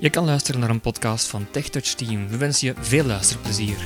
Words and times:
Je 0.00 0.10
kan 0.10 0.24
luisteren 0.24 0.60
naar 0.60 0.70
een 0.70 0.80
podcast 0.80 1.26
van 1.26 1.46
TechTouch 1.50 1.94
Team. 1.94 2.28
We 2.28 2.36
wensen 2.36 2.66
je 2.66 2.74
veel 2.78 3.04
luisterplezier. 3.04 3.76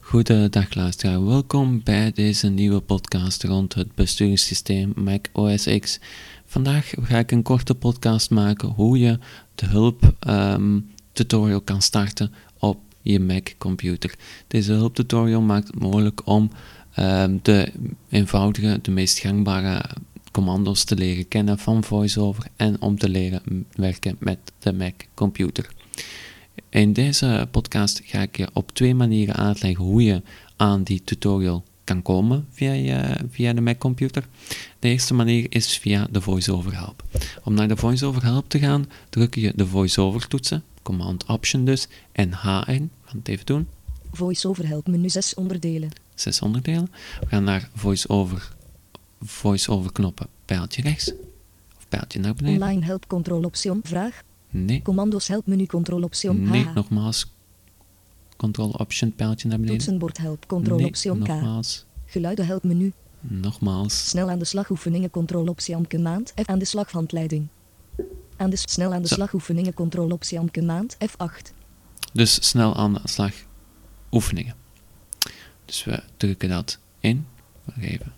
Goedendag 0.00 0.74
luisteraar, 0.74 1.24
welkom 1.26 1.80
bij 1.82 2.12
deze 2.12 2.48
nieuwe 2.48 2.80
podcast 2.80 3.42
rond 3.42 3.74
het 3.74 3.94
besturingssysteem 3.94 4.92
Mac 4.96 5.26
OS 5.32 5.78
X. 5.80 6.00
Vandaag 6.44 6.92
ga 7.00 7.18
ik 7.18 7.30
een 7.30 7.42
korte 7.42 7.74
podcast 7.74 8.30
maken 8.30 8.68
hoe 8.68 8.98
je 8.98 9.18
de 9.54 9.66
hulp 9.66 10.14
ehm, 10.18 10.80
tutorial 11.12 11.60
kan 11.60 11.82
starten 11.82 12.32
op 12.58 12.78
je 13.00 13.20
Mac 13.20 13.54
computer. 13.58 14.14
Deze 14.46 14.72
hulptutorial 14.72 15.40
maakt 15.40 15.66
het 15.66 15.78
mogelijk 15.78 16.26
om 16.26 16.50
de 17.42 17.72
eenvoudige, 18.08 18.78
de 18.82 18.90
meest 18.90 19.18
gangbare 19.18 19.84
commando's 20.32 20.84
te 20.84 20.96
leren 20.96 21.28
kennen 21.28 21.58
van 21.58 21.84
VoiceOver 21.84 22.46
en 22.56 22.80
om 22.80 22.98
te 22.98 23.08
leren 23.08 23.66
werken 23.72 24.16
met 24.18 24.38
de 24.58 24.72
Mac 24.72 24.94
computer. 25.14 25.70
In 26.68 26.92
deze 26.92 27.48
podcast 27.50 28.00
ga 28.04 28.20
ik 28.20 28.36
je 28.36 28.48
op 28.52 28.70
twee 28.72 28.94
manieren 28.94 29.36
uitleggen 29.36 29.84
hoe 29.84 30.02
je 30.02 30.22
aan 30.56 30.82
die 30.82 31.02
tutorial 31.04 31.64
kan 31.84 32.02
komen 32.02 32.46
via, 32.50 33.16
via 33.30 33.52
de 33.52 33.60
Mac 33.60 33.78
computer. 33.78 34.26
De 34.78 34.88
eerste 34.88 35.14
manier 35.14 35.46
is 35.48 35.78
via 35.78 36.06
de 36.10 36.20
VoiceOver 36.20 36.74
Help. 36.74 37.04
Om 37.44 37.54
naar 37.54 37.68
de 37.68 37.76
VoiceOver 37.76 38.22
Help 38.22 38.48
te 38.48 38.58
gaan, 38.58 38.86
druk 39.10 39.34
je 39.34 39.52
de 39.56 39.66
VoiceOver 39.66 40.28
toetsen, 40.28 40.64
Command 40.82 41.26
Option 41.26 41.64
dus, 41.64 41.88
en 42.12 42.32
H 42.32 42.62
in. 42.66 42.90
Gaan 43.04 43.18
het 43.18 43.28
even 43.28 43.46
doen. 43.46 43.68
VoiceOver 44.12 44.66
Help 44.66 44.86
menu 44.86 45.08
6 45.08 45.34
onderdelen. 45.34 45.90
Zes 46.14 46.40
onderdelen. 46.40 46.90
We 47.20 47.26
gaan 47.26 47.44
naar 47.44 47.70
VoiceOver, 47.74 48.52
VoiceOver 49.20 49.92
knoppen, 49.92 50.26
pijltje 50.44 50.82
rechts. 50.82 51.12
Of 51.76 51.88
pijltje 51.88 52.20
naar 52.20 52.34
beneden. 52.34 52.62
Online 52.62 52.84
Help 52.84 53.06
Control 53.06 53.42
Option 53.42 53.80
vraag. 53.82 54.22
Nee, 54.50 54.82
Commando's 54.82 55.28
Help 55.28 55.46
menu 55.46 55.66
Control 55.66 56.02
Option 56.02 56.42
nee, 56.42 56.66
nogmaals. 56.74 57.32
Control 58.36 58.70
Option, 58.70 59.14
pijltje 59.14 59.48
naar 59.48 59.58
beneden. 59.58 59.78
Toetsenbord 59.78 60.18
Help 60.18 60.46
Control 60.46 60.76
nee, 60.76 60.86
Option 60.86 61.22
K. 61.22 61.26
nogmaals. 61.26 61.84
Geluiden 62.06 62.46
Help 62.46 62.62
menu. 62.62 62.92
Nogmaals. 63.20 64.08
Snel 64.08 64.30
aan 64.30 64.38
de 64.38 64.44
slag 64.44 64.70
oefeningen 64.70 65.10
Control 65.10 65.46
Option 65.46 65.86
Command 65.86 66.32
F 66.42 66.46
aan 66.46 66.58
de 66.58 66.64
slag 66.64 66.90
handleiding. 66.90 67.46
Aan 68.36 68.50
de 68.50 68.56
snel 68.56 68.92
aan 68.92 69.02
de 69.02 69.08
Zo. 69.08 69.14
slag 69.14 69.32
oefeningen 69.32 69.74
Control 69.74 70.10
Option 70.10 70.50
Command 70.50 70.96
F8. 70.96 71.52
Dus 72.12 72.48
snel 72.48 72.76
aan 72.76 72.92
de 72.92 73.00
slag 73.04 73.32
oefeningen. 74.10 74.54
Dus 75.64 75.84
we 75.84 76.02
drukken 76.16 76.48
dat 76.48 76.78
in. 77.00 77.26
We 77.64 77.72
geven 77.80 78.12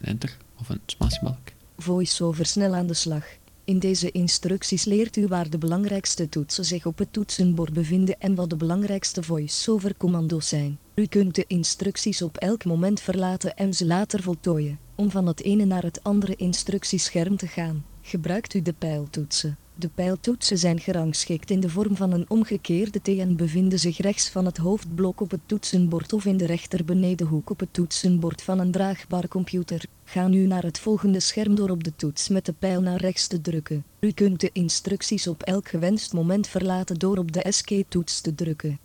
een 0.00 0.06
enter 0.06 0.36
of 0.60 0.68
een 0.68 0.80
spatiebalk. 0.86 1.52
VoiceOver 1.78 2.46
snel 2.46 2.74
aan 2.74 2.86
de 2.86 2.94
slag. 2.94 3.24
In 3.64 3.78
deze 3.78 4.10
instructies 4.10 4.84
leert 4.84 5.16
u 5.16 5.26
waar 5.26 5.50
de 5.50 5.58
belangrijkste 5.58 6.28
toetsen 6.28 6.64
zich 6.64 6.86
op 6.86 6.98
het 6.98 7.12
toetsenbord 7.12 7.72
bevinden 7.72 8.20
en 8.20 8.34
wat 8.34 8.50
de 8.50 8.56
belangrijkste 8.56 9.22
voice-over 9.22 9.96
commando's 9.96 10.48
zijn. 10.48 10.78
U 10.94 11.06
kunt 11.06 11.34
de 11.34 11.44
instructies 11.46 12.22
op 12.22 12.36
elk 12.36 12.64
moment 12.64 13.00
verlaten 13.00 13.56
en 13.56 13.74
ze 13.74 13.86
later 13.86 14.22
voltooien. 14.22 14.78
Om 14.94 15.10
van 15.10 15.26
het 15.26 15.42
ene 15.42 15.64
naar 15.64 15.82
het 15.82 16.02
andere 16.02 16.36
instructiescherm 16.36 17.36
te 17.36 17.46
gaan, 17.46 17.84
gebruikt 18.02 18.54
u 18.54 18.62
de 18.62 18.72
pijltoetsen. 18.72 19.56
De 19.74 19.88
pijltoetsen 19.94 20.58
zijn 20.58 20.80
gerangschikt 20.80 21.50
in 21.50 21.60
de 21.60 21.68
vorm 21.68 21.96
van 21.96 22.12
een 22.12 22.24
omgekeerde 22.28 22.98
T 23.02 23.08
en 23.08 23.36
bevinden 23.36 23.78
zich 23.78 23.98
rechts 23.98 24.28
van 24.28 24.44
het 24.44 24.56
hoofdblok 24.56 25.20
op 25.20 25.30
het 25.30 25.40
toetsenbord 25.46 26.12
of 26.12 26.24
in 26.24 26.36
de 26.36 26.46
rechterbenedenhoek 26.46 27.50
op 27.50 27.60
het 27.60 27.72
toetsenbord 27.72 28.42
van 28.42 28.58
een 28.58 28.70
draagbaar 28.70 29.28
computer. 29.28 29.84
Ga 30.04 30.28
nu 30.28 30.46
naar 30.46 30.62
het 30.62 30.78
volgende 30.78 31.20
scherm 31.20 31.54
door 31.54 31.70
op 31.70 31.84
de 31.84 31.92
toets 31.96 32.28
met 32.28 32.46
de 32.46 32.52
pijl 32.52 32.80
naar 32.80 33.00
rechts 33.00 33.26
te 33.26 33.40
drukken. 33.40 33.84
U 34.00 34.10
kunt 34.10 34.40
de 34.40 34.50
instructies 34.52 35.26
op 35.26 35.42
elk 35.42 35.68
gewenst 35.68 36.12
moment 36.12 36.48
verlaten 36.48 36.98
door 36.98 37.18
op 37.18 37.32
de 37.32 37.42
Escape-toets 37.42 38.20
te 38.20 38.34
drukken. 38.34 38.78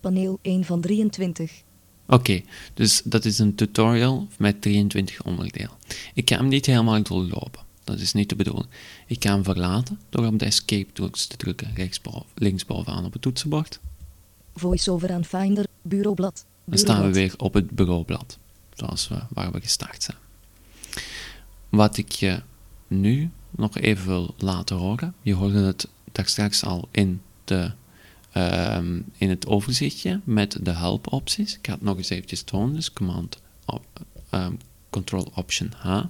Paneel 0.00 0.38
1 0.42 0.64
van 0.64 0.80
23. 0.80 1.62
Oké, 2.06 2.40
dus 2.74 3.02
dat 3.04 3.24
is 3.24 3.38
een 3.38 3.54
tutorial 3.54 4.28
met 4.38 4.62
23 4.62 5.22
onderdelen. 5.24 5.70
Ik 6.14 6.28
ga 6.28 6.36
hem 6.36 6.48
niet 6.48 6.66
helemaal 6.66 7.02
doorlopen. 7.02 7.67
Dat 7.88 8.00
is 8.00 8.12
niet 8.12 8.28
de 8.28 8.36
bedoeling. 8.36 8.68
Ik 9.06 9.24
ga 9.24 9.32
hem 9.32 9.44
verlaten 9.44 10.00
door 10.08 10.26
op 10.26 10.38
de 10.38 10.44
escape 10.44 10.92
toets 10.92 11.26
te 11.26 11.36
drukken 11.36 11.74
rechtsboven, 11.74 12.26
linksbovenaan 12.34 13.04
op 13.04 13.12
het 13.12 13.22
toetsenbord. 13.22 13.80
Voice-over 14.54 15.12
aan 15.12 15.24
Finder, 15.24 15.66
bureaublad. 15.82 16.46
Dan 16.64 16.78
staan 16.78 17.02
we 17.02 17.12
weer 17.12 17.34
op 17.36 17.54
het 17.54 17.70
bureaublad, 17.70 18.38
zoals 18.74 19.08
we, 19.08 19.20
waar 19.28 19.52
we 19.52 19.60
gestart 19.60 20.02
zijn. 20.02 20.16
Wat 21.68 21.96
ik 21.96 22.12
je 22.12 22.42
nu 22.86 23.30
nog 23.50 23.76
even 23.76 24.06
wil 24.06 24.34
laten 24.38 24.76
horen, 24.76 25.14
je 25.22 25.34
hoorde 25.34 25.58
het 25.58 25.88
daar 26.12 26.28
straks 26.28 26.64
al 26.64 26.88
in, 26.90 27.20
de, 27.44 27.72
ehm, 28.30 29.00
in 29.16 29.28
het 29.28 29.46
overzichtje 29.46 30.20
met 30.24 30.58
de 30.62 30.72
help-opties. 30.72 31.56
Ik 31.56 31.66
ga 31.66 31.72
het 31.72 31.82
nog 31.82 31.96
eens 31.96 32.10
eventjes 32.10 32.42
tonen, 32.42 32.74
dus 32.74 32.92
command 32.92 33.40
op, 33.64 33.86
ehm, 34.30 34.52
control 34.90 35.30
option 35.34 35.72
H. 35.76 36.02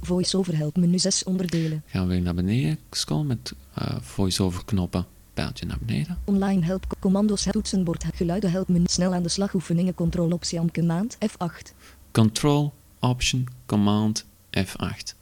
Voice-over 0.00 0.56
help 0.56 0.76
menu 0.76 0.98
6 0.98 1.24
onderdelen. 1.24 1.82
Gaan 1.86 2.06
we 2.06 2.12
weer 2.12 2.22
naar 2.22 2.34
beneden 2.34 2.78
scrollen 2.90 3.26
met 3.26 3.52
eh, 3.74 3.96
voice-over 4.00 4.64
knoppen, 4.64 5.06
pijltje 5.34 5.66
naar 5.66 5.78
beneden. 5.84 6.18
Online 6.24 6.64
help 6.64 6.96
commando's 6.98 7.42
toetsenbord 7.50 8.04
geluiden 8.14 8.50
help 8.50 8.68
menu 8.68 8.84
snel 8.88 9.14
aan 9.14 9.22
de 9.22 9.28
slag 9.28 9.54
oefeningen 9.54 9.94
control 9.94 10.30
optie 10.30 10.70
command 10.70 11.16
F8. 11.16 11.74
Control, 12.10 12.72
Option, 13.00 13.46
Command, 13.66 14.24
F8. 14.58 15.14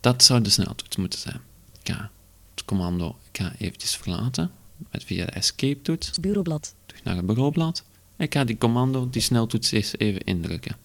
Dat 0.00 0.24
zou 0.24 0.40
de 0.40 0.50
sneltoets 0.50 0.96
moeten 0.96 1.18
zijn. 1.18 1.40
Ik 1.82 1.94
ga 1.94 2.10
het 2.54 2.64
commando 2.64 3.16
ik 3.32 3.40
ga 3.40 3.52
eventjes 3.58 3.96
verlaten 3.96 4.50
met 4.90 5.04
via 5.04 5.24
de 5.24 5.32
Escape 5.32 5.82
toets 5.82 6.20
Bureaublad. 6.20 6.74
terug 6.86 7.04
naar 7.04 7.16
het 7.16 7.26
bureaublad. 7.26 7.84
Ik 8.16 8.34
ga 8.34 8.44
die 8.44 8.58
commando, 8.58 9.10
die 9.10 9.22
sneltoets 9.22 9.70
eens 9.70 9.98
even 9.98 10.24
indrukken. 10.24 10.76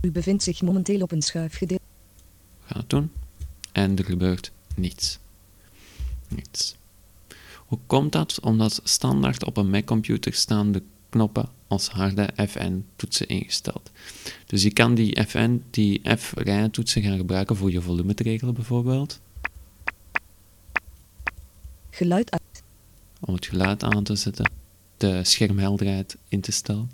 U 0.00 0.10
bevindt 0.10 0.42
zich 0.42 0.62
momenteel 0.62 1.00
op 1.00 1.12
een 1.12 1.22
schuifgedeelte. 1.22 1.84
We 2.60 2.66
gaan 2.66 2.80
het 2.80 2.90
doen. 2.90 3.10
En 3.72 3.98
er 3.98 4.04
gebeurt 4.04 4.52
niets. 4.74 5.18
Niets. 6.28 6.76
Hoe 7.56 7.78
komt 7.86 8.12
dat? 8.12 8.40
Omdat 8.40 8.80
standaard 8.84 9.44
op 9.44 9.56
een 9.56 9.70
Mac-computer 9.70 10.32
staan 10.32 10.72
de 10.72 10.82
knoppen 11.08 11.48
als 11.66 11.88
harde 11.88 12.28
FN-toetsen 12.36 13.28
ingesteld. 13.28 13.90
Dus 14.46 14.62
je 14.62 14.72
kan 14.72 14.94
die 14.94 15.22
FN, 15.22 15.62
die 15.70 16.16
F-rijtoetsen 16.16 17.02
gaan 17.02 17.16
gebruiken 17.16 17.56
voor 17.56 17.70
je 17.70 17.80
volume 17.80 18.14
te 18.14 18.22
regelen 18.22 18.54
bijvoorbeeld. 18.54 19.20
Geluid 21.90 22.30
uit. 22.30 22.62
Om 23.20 23.34
het 23.34 23.46
geluid 23.46 23.82
aan 23.82 24.04
te 24.04 24.16
zetten, 24.16 24.50
de 24.96 25.24
schermhelderheid 25.24 26.16
in 26.28 26.40
te 26.40 26.52
stellen. 26.52 26.90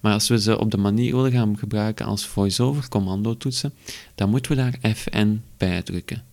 Maar 0.00 0.12
als 0.12 0.28
we 0.28 0.40
ze 0.40 0.58
op 0.58 0.70
de 0.70 0.76
manier 0.76 1.14
willen 1.14 1.32
gaan 1.32 1.58
gebruiken 1.58 2.06
als 2.06 2.26
voice-over 2.26 2.88
commando 2.88 3.36
toetsen, 3.36 3.72
dan 4.14 4.30
moeten 4.30 4.50
we 4.50 4.56
daar 4.56 4.94
FN 4.94 5.40
bij 5.56 5.82
drukken. 5.82 6.24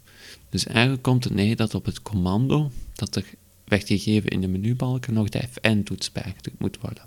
Dus 0.49 0.65
eigenlijk 0.65 1.01
komt 1.03 1.23
het 1.23 1.33
neer 1.33 1.55
dat 1.55 1.75
op 1.75 1.85
het 1.85 2.01
commando 2.01 2.71
dat 2.93 3.15
er 3.15 3.25
werd 3.65 3.87
gegeven 3.87 4.29
in 4.29 4.41
de 4.41 4.47
menubalken 4.47 5.13
nog 5.13 5.29
de 5.29 5.43
FN-toets 5.51 6.11
bijgedrukt 6.11 6.59
moet 6.59 6.77
worden. 6.81 7.03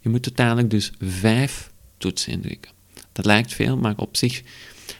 Je 0.00 0.08
moet 0.08 0.26
uiteindelijk 0.26 0.70
dus 0.70 0.92
vijf 1.00 1.72
toetsen 1.98 2.32
indrukken. 2.32 2.72
Dat 3.12 3.24
lijkt 3.24 3.52
veel, 3.52 3.76
maar 3.76 3.96
op 3.96 4.16
zich 4.16 4.42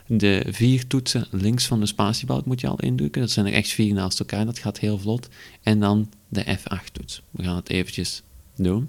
de 0.06 0.44
vier 0.48 0.86
toetsen 0.86 1.26
links 1.30 1.66
van 1.66 1.80
de 1.80 1.86
spatiebalk 1.86 2.46
moet 2.46 2.60
je 2.60 2.66
al 2.66 2.80
indrukken. 2.80 3.20
Dat 3.20 3.30
zijn 3.30 3.46
er 3.46 3.52
echt 3.52 3.68
vier 3.68 3.94
naast 3.94 4.18
elkaar, 4.18 4.44
dat 4.44 4.58
gaat 4.58 4.78
heel 4.78 4.98
vlot. 4.98 5.28
En 5.62 5.80
dan 5.80 6.12
de 6.28 6.58
F8-toets. 6.58 7.22
We 7.30 7.42
gaan 7.42 7.56
het 7.56 7.70
eventjes 7.70 8.22
doen. 8.56 8.88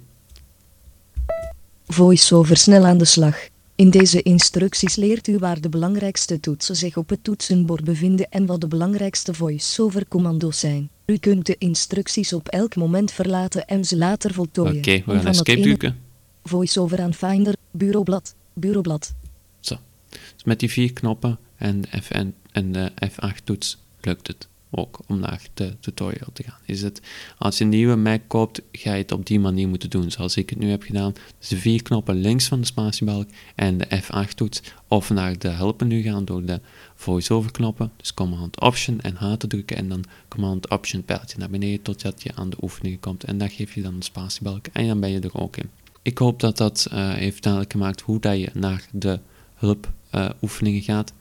Voice-over 1.96 2.58
snel 2.58 2.86
aan 2.86 2.98
de 2.98 3.06
slag. 3.06 3.48
In 3.76 3.90
deze 3.90 4.22
instructies 4.22 4.96
leert 4.96 5.28
u 5.28 5.38
waar 5.38 5.62
de 5.62 5.70
belangrijkste 5.70 6.40
toetsen 6.40 6.76
zich 6.76 6.98
op 6.98 7.10
het 7.10 7.24
toetsenbord 7.24 7.84
bevinden 7.84 8.30
en 8.30 8.46
wat 8.46 8.62
de 8.62 8.68
belangrijkste 8.68 9.34
voice-over 9.34 10.08
commando's 10.08 10.60
zijn. 10.60 10.90
U 11.06 11.18
kunt 11.18 11.46
de 11.46 11.56
instructies 11.58 12.34
op 12.34 12.48
elk 12.48 12.76
moment 12.76 13.12
verlaten 13.12 13.66
en 13.66 13.86
ze 13.86 13.98
later 13.98 14.30
Oké, 14.30 14.36
voltooien. 14.38 14.82
we 14.82 15.04
Om 15.06 15.20
gaan 15.20 15.28
escape 15.28 15.52
ene 15.52 15.62
drukken. 15.62 15.98
Voice-over 16.44 17.02
aan 17.02 17.14
Finder, 17.14 17.56
bureaublad, 17.72 18.36
bureaublad. 18.54 19.14
Zo. 19.60 19.78
Dus 20.10 20.44
met 20.44 20.60
die 20.60 20.72
vier 20.72 20.94
knoppen 20.94 21.40
en 21.56 21.82
de 21.82 22.02
FN 22.02 22.34
en 22.52 22.72
de 22.72 22.92
F8-toets 23.10 23.78
lukt 24.02 24.28
het 24.28 24.48
ook 24.78 25.00
om 25.08 25.20
naar 25.20 25.42
de 25.54 25.76
tutorial 25.80 26.30
te 26.34 26.44
gaan. 26.44 26.60
Is 26.66 26.82
het, 26.82 27.02
als 27.38 27.58
je 27.58 27.64
een 27.64 27.70
nieuwe 27.70 27.96
Mac 27.96 28.22
koopt, 28.28 28.62
ga 28.72 28.92
je 28.92 29.02
het 29.02 29.12
op 29.12 29.26
die 29.26 29.40
manier 29.40 29.68
moeten 29.68 29.90
doen, 29.90 30.12
zoals 30.12 30.38
ik 30.38 30.50
het 30.50 30.60
nu 30.60 30.70
heb 30.70 30.84
gedaan. 30.84 31.14
Dus 31.40 31.48
de 31.48 31.58
vier 31.58 31.82
knoppen 31.82 32.16
links 32.16 32.48
van 32.48 32.60
de 32.60 32.66
spatiebalk 32.66 33.30
en 33.56 33.78
de 33.78 34.02
F8-toets, 34.02 34.62
of 34.88 35.10
naar 35.10 35.38
de 35.38 35.48
helpmenu 35.48 36.02
gaan 36.02 36.26
door 36.26 36.46
de 36.46 36.60
voice-over 36.96 37.52
knoppen, 37.52 37.92
dus 37.98 38.14
Command 38.14 38.62
Option 38.62 39.02
en 39.02 39.16
H 39.16 39.34
te 39.34 39.48
drukken 39.48 39.78
en 39.78 39.90
dan 39.90 40.04
Command 40.28 40.70
Option 40.70 41.04
pijltje 41.04 41.38
naar 41.38 41.50
beneden 41.50 41.82
totdat 41.82 42.24
je 42.24 42.32
aan 42.36 42.50
de 42.50 42.58
oefeningen 42.62 43.00
komt 43.00 43.24
en 43.24 43.38
daar 43.38 43.50
geef 43.50 43.74
je 43.74 43.82
dan 43.82 44.00
de 44.00 44.06
spatiebalk 44.06 44.68
en 44.68 44.88
dan 44.88 45.00
ben 45.00 45.10
je 45.10 45.20
er 45.20 45.40
ook 45.40 45.58
in. 45.58 45.70
Ik 46.02 46.18
hoop 46.18 46.40
dat 46.40 46.58
dat 46.58 46.88
uh, 46.94 47.14
heeft 47.14 47.44
duidelijk 47.44 47.72
gemaakt 47.72 48.02
hoe 48.02 48.20
dat 48.20 48.40
je 48.40 48.50
naar 48.54 48.88
de 48.92 49.20
hulpoefeningen 49.56 50.80
uh, 50.80 50.86
gaat. 50.86 51.14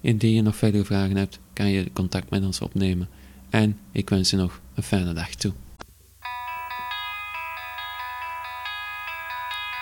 Indien 0.00 0.34
je 0.34 0.42
nog 0.42 0.56
verdere 0.56 0.84
vragen 0.84 1.16
hebt, 1.16 1.38
kan 1.52 1.68
je 1.68 1.92
contact 1.92 2.30
met 2.30 2.44
ons 2.44 2.60
opnemen. 2.60 3.08
En 3.50 3.78
ik 3.92 4.08
wens 4.08 4.30
je 4.30 4.36
nog 4.36 4.60
een 4.74 4.82
fijne 4.82 5.12
dag 5.12 5.30
toe. 5.30 5.52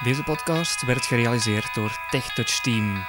Deze 0.05 0.23
podcast 0.23 0.87
werd 0.87 1.05
gerealiseerd 1.05 1.75
door 1.75 1.99
TechTouch 2.11 2.61
Team. 2.61 3.05